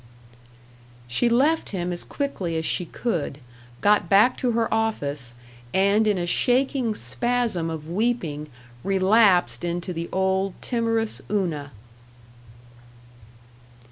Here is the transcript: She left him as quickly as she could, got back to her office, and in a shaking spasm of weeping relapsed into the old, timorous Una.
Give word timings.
She 1.07 1.29
left 1.29 1.69
him 1.69 1.93
as 1.93 2.03
quickly 2.03 2.57
as 2.57 2.65
she 2.65 2.85
could, 2.85 3.37
got 3.81 4.09
back 4.09 4.35
to 4.37 4.53
her 4.53 4.67
office, 4.73 5.35
and 5.75 6.07
in 6.07 6.17
a 6.17 6.25
shaking 6.25 6.95
spasm 6.95 7.69
of 7.69 7.87
weeping 7.87 8.49
relapsed 8.83 9.63
into 9.63 9.93
the 9.93 10.09
old, 10.11 10.59
timorous 10.59 11.21
Una. 11.29 11.71